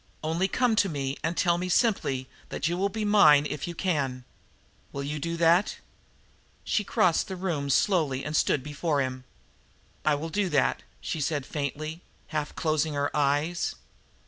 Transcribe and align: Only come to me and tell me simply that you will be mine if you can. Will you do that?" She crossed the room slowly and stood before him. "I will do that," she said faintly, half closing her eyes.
Only 0.23 0.47
come 0.47 0.75
to 0.77 0.89
me 0.89 1.15
and 1.23 1.37
tell 1.37 1.59
me 1.59 1.69
simply 1.69 2.27
that 2.49 2.67
you 2.67 2.75
will 2.75 2.89
be 2.89 3.05
mine 3.05 3.45
if 3.47 3.67
you 3.67 3.75
can. 3.75 4.23
Will 4.91 5.03
you 5.03 5.19
do 5.19 5.37
that?" 5.37 5.77
She 6.63 6.83
crossed 6.83 7.27
the 7.27 7.35
room 7.35 7.69
slowly 7.69 8.25
and 8.25 8.35
stood 8.35 8.63
before 8.63 8.99
him. 8.99 9.25
"I 10.03 10.15
will 10.15 10.29
do 10.29 10.49
that," 10.49 10.81
she 11.01 11.21
said 11.21 11.45
faintly, 11.45 12.01
half 12.29 12.55
closing 12.55 12.93
her 12.95 13.15
eyes. 13.15 13.75